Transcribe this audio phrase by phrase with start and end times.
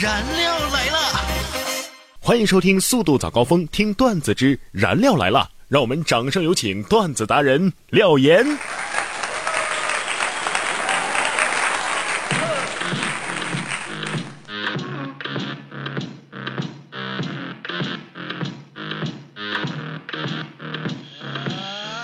[0.00, 0.98] 燃料来了！
[2.22, 5.46] 欢迎收听《速度早高峰》，听段子之燃料来了。
[5.68, 8.46] 让我们掌声有请段子达人廖岩。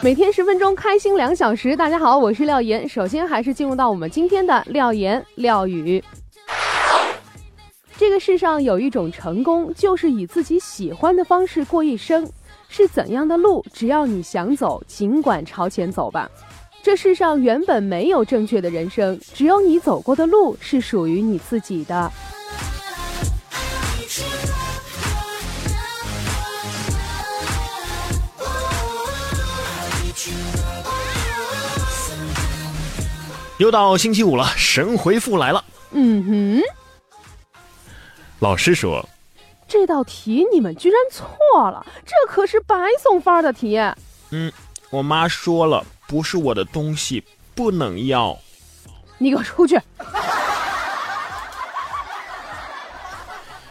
[0.03, 1.75] 每天十分钟，开心两小时。
[1.75, 2.87] 大家好，我是廖岩。
[2.87, 6.05] 首先还是进入到我们今天的廖岩廖语。
[8.17, 12.27] 这个世上有一种成功，就是以自己喜欢的方式过一生。
[12.67, 16.27] 是怎样的路，只要你想走，尽管朝前走吧。
[16.83, 22.11] 这世上原本没有正确的人生，只有你走过的路是属于你自己的。
[33.59, 35.63] 又到星期五了，神回复来了。
[35.91, 36.63] 嗯哼，
[38.47, 39.05] 老师说，
[39.67, 41.27] 这道题你们居然错
[41.69, 43.77] 了，这可是白送分的题。
[44.31, 44.53] 嗯，
[44.89, 47.25] 我妈说了，不是我的东西，
[47.57, 48.39] 不能要。
[49.19, 49.77] 你给我出去！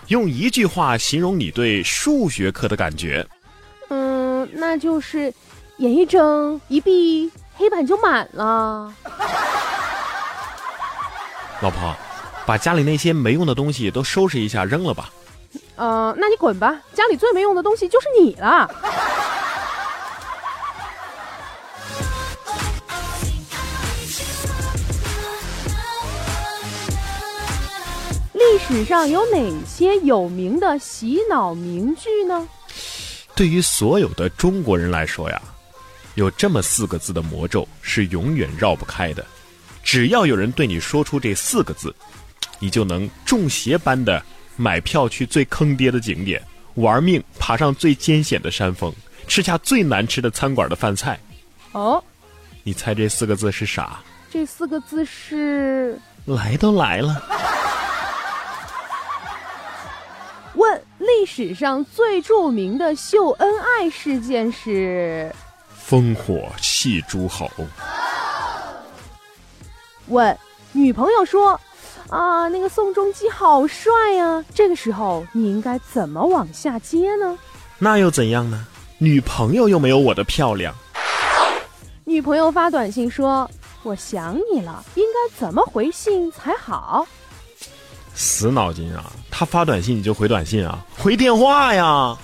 [0.07, 3.25] 用一句话形容你对数学课的感觉。
[3.87, 5.33] 嗯，那就是
[5.77, 8.93] 眼一睁一闭，黑板就满了。
[11.61, 11.95] 老婆，
[12.45, 15.11] 把家里那些没用的东西都收拾一下，扔了吧。
[15.75, 18.69] 呃，那你滚吧，家里最没用的东西就是你了。
[28.33, 32.47] 历史上有哪些有名的洗脑名句呢？
[33.33, 35.41] 对于所有的中国人来说呀，
[36.13, 39.25] 有这么四个字的魔咒是永远绕不开的。
[39.83, 41.93] 只要有人对你说出这四个字，
[42.59, 44.21] 你就能中邪般的
[44.55, 46.41] 买票去最坑爹的景点，
[46.75, 48.93] 玩命爬上最艰险的山峰，
[49.27, 51.19] 吃下最难吃的餐馆的饭菜。
[51.73, 52.03] 哦，
[52.63, 53.99] 你猜这四个字是啥？
[54.31, 57.21] 这四个字是来都来了。
[60.55, 65.33] 问历史上最著名的秀恩爱事件是？
[65.87, 67.51] 烽火戏诸侯。
[70.07, 70.37] 问
[70.71, 71.59] 女朋友说
[72.09, 77.37] ：“啊，那个宋仲基好帅呀！”这个时候你应该怎么往下接呢？
[77.77, 78.65] 那又怎样呢？
[78.97, 80.73] 女朋友又没有我的漂亮。
[82.05, 83.49] 女朋友发短信说
[83.83, 87.05] ：“我想你了。”应该怎么回信才好？
[88.13, 89.11] 死脑筋啊！
[89.29, 90.79] 他发短信你就回短信啊？
[90.97, 92.15] 回电话呀？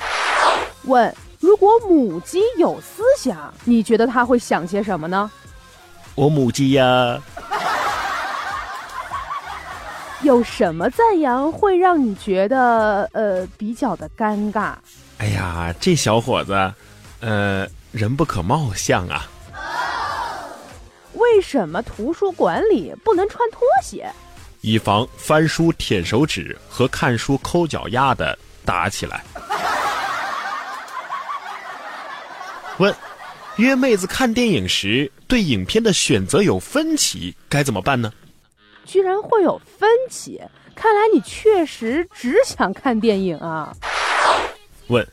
[0.84, 5.30] 问：如果母鸡有思想，你觉得他会想些什么呢？
[6.16, 7.22] 我母鸡呀。
[10.24, 14.76] 有什么赞扬会让你觉得呃比较的尴尬？
[15.18, 16.74] 哎呀，这小伙子，
[17.20, 19.28] 呃，人不可貌相啊。
[21.14, 24.12] 为什么图书馆里不能穿拖鞋？
[24.62, 29.24] 以防翻书舔手指和看书抠脚丫的打起来。
[32.78, 32.94] 问：
[33.58, 38.12] 约妹子看电影时，对影片的选择有分歧，该怎么办呢？
[38.86, 40.42] 居然会有分歧，
[40.76, 43.76] 看来你确实只想看电影啊。
[44.88, 45.08] 问：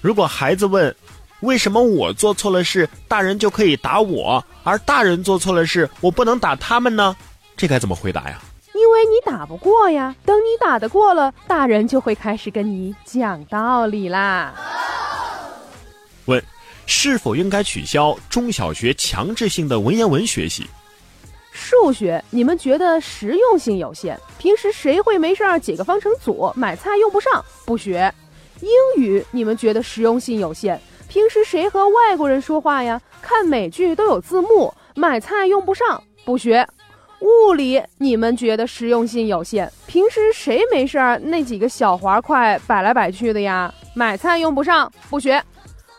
[0.00, 0.94] 如果孩子问，
[1.40, 7.16] 为什么我做错了事，大人就可以打我，而大人做错了事，我不能打他们呢？
[7.56, 8.40] 这该怎么回答呀？
[8.74, 10.14] 因为你打不过呀。
[10.24, 14.52] 等你打得过了，大人就会开始跟你讲道理啦。
[16.24, 16.42] 问：
[16.84, 20.68] 是否应该取消中小学强制性的文言文学习？
[21.54, 24.18] 数学，你们觉得实用性有限。
[24.38, 26.52] 平时谁会没事儿解个方程组？
[26.56, 28.12] 买菜用不上，不学。
[28.60, 30.78] 英语，你们觉得实用性有限。
[31.08, 33.00] 平时谁和外国人说话呀？
[33.22, 36.66] 看美剧都有字幕，买菜用不上，不学。
[37.20, 39.70] 物理，你们觉得实用性有限。
[39.86, 43.72] 平时谁没事儿那几个小滑块摆来摆去的呀？
[43.94, 45.40] 买菜用不上，不学。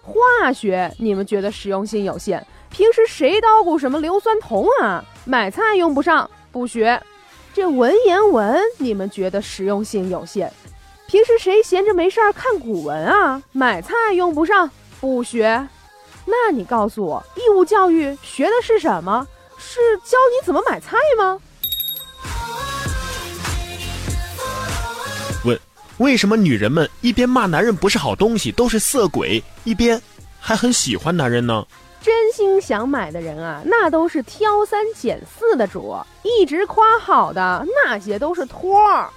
[0.01, 2.45] 化学，你们觉得实用性有限。
[2.75, 5.01] 平时谁捣鼓什么硫酸铜啊？
[5.23, 7.01] 买菜用不上，不学。
[7.53, 10.51] 这文言文你们觉得实用性有限。
[11.07, 13.41] 平时谁闲着没事儿看古文啊？
[13.53, 14.69] 买菜用不上，
[14.99, 15.65] 不学。
[16.25, 19.25] 那你告诉我，义务教育学的是什么？
[19.57, 21.39] 是教你怎么买菜吗？
[25.45, 25.57] 问：
[25.99, 30.01] 为什么女人们一边骂男人不是好东西，都是色鬼，一边
[30.41, 31.65] 还很喜欢男人呢？
[32.05, 38.79] 真心想买的人啊，那都是挑三拣四的主，一直夸好的那些都是托。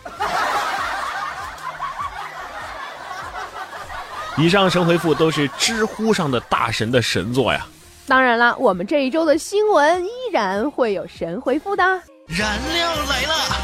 [4.38, 7.67] 以上神回复都是知乎上的大神的神作呀。
[8.06, 11.84] 当然了，我们这一周的新闻依然会有神回复的。
[12.26, 13.57] 燃料来了。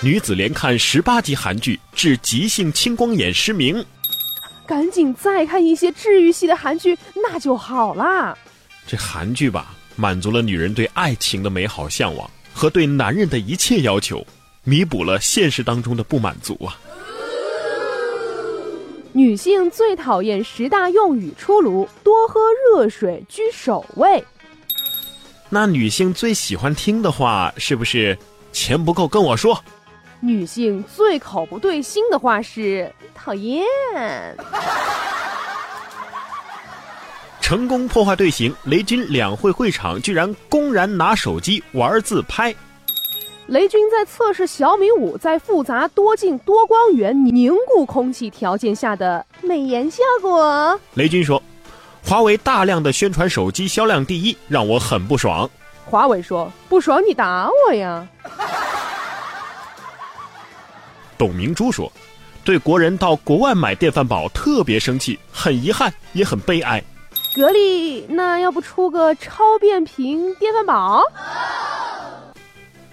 [0.00, 3.84] 女子连看十八集韩剧，致急性青光眼失明。
[4.64, 8.36] 赶紧再看一些治愈系的韩剧，那就好啦。
[8.86, 14.24] 这韩剧吧，满足了女人对爱情的美好向往和对男人的一切要求，
[14.62, 16.78] 弥补了现实当中的不满足啊。
[19.12, 22.38] 女性最讨厌十大用语出炉，多喝
[22.72, 24.22] 热水居首位。
[25.48, 28.16] 那女性最喜欢听的话，是不是
[28.52, 29.60] 钱不够跟我说？
[30.20, 33.64] 女性最口不对心的话是讨厌。
[37.40, 42.54] 成功破坏队形，雷军两会会场居然公然拿手机玩自拍。
[43.46, 50.78] 雷军在测试小米五在复杂多镜多光源凝固空气条件下的美颜效果。
[50.92, 51.42] 雷军说
[52.04, 55.48] ：“华为大量的宣传手机销量第一，让我很不爽。”
[55.88, 58.06] 华为说：“不爽你打我呀。”
[61.18, 61.92] 董明珠说
[62.44, 66.82] ：“对国人到国外买电饭煲特别生气，很遗憾，也很悲哀。”
[67.34, 71.02] 格力，那要不出个超变频电饭煲？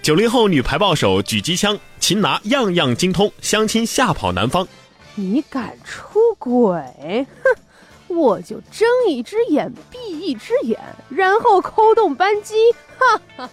[0.02, 4.68] 九零后女排爆手狙击枪，擒拿样样精通，相亲吓跑男方。
[5.16, 7.26] 你敢出轨？
[7.44, 7.56] 哼！
[8.08, 10.80] 我就睁一只眼闭一只眼，
[11.10, 12.56] 然后扣动扳机。
[13.00, 13.50] 哈哈！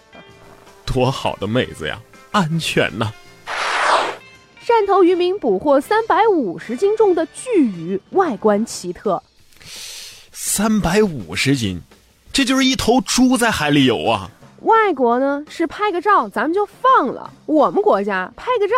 [0.84, 1.98] 多好的妹子呀，
[2.32, 3.10] 安全呐！
[4.64, 9.20] 汕头渔民捕获三百五十斤重的巨鱼，外观奇特。
[10.30, 11.82] 三百五十斤，
[12.32, 14.30] 这就是一头猪在海里游啊！
[14.60, 18.74] 外国呢是拍个照咱们就放了，我们国家拍个照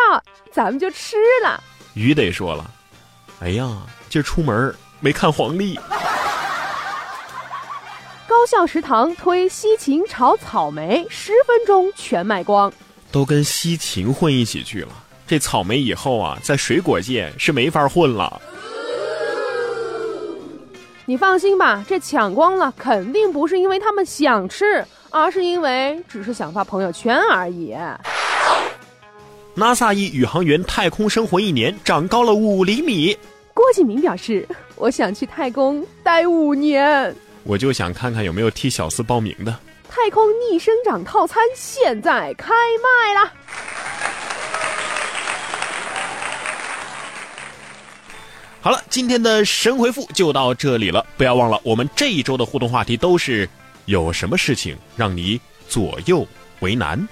[0.51, 1.61] 咱们就吃了。
[1.93, 2.65] 鱼得说了，
[3.39, 5.79] 哎呀，今儿出门没看黄历。
[8.27, 12.73] 高校食堂推西芹炒草莓，十分钟全卖光。
[13.11, 14.89] 都跟西芹混一起去了。
[15.27, 18.41] 这草莓以后啊，在水果界是没法混了。
[21.07, 27.75] 你放心吧，这抢光了，肯定不是因为他们想吃，而是因为只是想发朋友圈而已。
[29.55, 33.17] NASA 一宇航员太空生活一年，长高了五厘米。
[33.53, 39.55] 郭敬明表示：“我想去太空待五年。”我就想看看有没有替小四报名的。
[39.87, 43.31] 太空逆生长套餐现在开卖啦！
[48.65, 51.05] 好了，今天的神回复就到这里了。
[51.17, 53.47] 不要忘了，我们这一周的互动话题都是：
[53.85, 55.39] 有什么事情让你
[55.69, 56.27] 左右
[56.61, 57.07] 为难？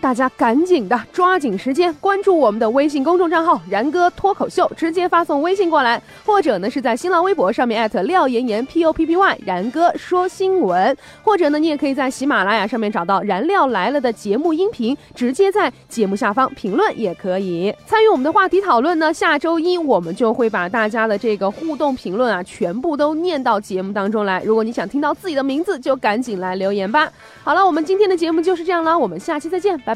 [0.00, 19.12] 大家赶紧的抓紧时间关注我们的微信公众账号“然哥脱口秀”，直接发送微信过来，或者呢是在新浪微博上面艾特廖岩岩 P O P P Y 然哥说新闻，或者呢你也可以在喜马拉雅上面找到“燃料来了”的节目音频，直接在节目下方评论也可以参与我们的话题讨论呢。
[19.12, 24.40] 下周一我们就会把大家的这个互动评论啊全部都念到节目当中来。
[24.44, 27.10] 如果你想听到自己的名字，就赶紧来留言吧。
[27.42, 29.95] 好了，我们今天的节目就是这样了，我们下期再见，拜拜。